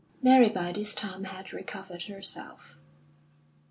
[0.23, 2.75] Mary by this time had recovered herself.